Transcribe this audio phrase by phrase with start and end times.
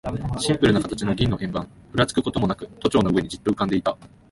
[0.39, 3.95] シンプルな形の銀の円盤、ふらつくこともなく、都庁の上にじっと浮んでいた。